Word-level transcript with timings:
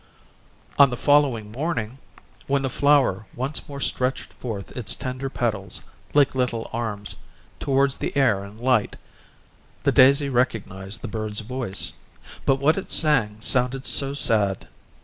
On 0.79 0.89
the 0.89 0.97
following 0.97 1.51
morning, 1.51 1.99
when 2.47 2.63
the 2.63 2.71
flower 2.71 3.27
once 3.35 3.69
more 3.69 3.79
stretched 3.79 4.33
forth 4.33 4.75
its 4.75 4.95
tender 4.95 5.29
petals, 5.29 5.81
like 6.15 6.33
little 6.33 6.67
arms, 6.73 7.17
towards 7.59 7.97
the 7.97 8.11
air 8.17 8.43
and 8.43 8.59
light, 8.59 8.95
the 9.83 9.91
daisy 9.91 10.27
recognised 10.27 11.03
the 11.03 11.07
bird's 11.07 11.41
voice, 11.41 11.93
but 12.47 12.55
what 12.55 12.79
it 12.79 12.89
sang 12.89 13.41
sounded 13.41 13.85
so 13.85 14.15
sad. 14.15 14.67